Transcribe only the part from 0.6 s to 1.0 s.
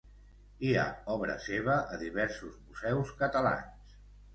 Hi ha